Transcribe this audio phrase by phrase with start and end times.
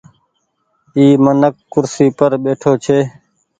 [0.95, 2.97] اي منک ڪرسي پر ٻيٺو ڇي۔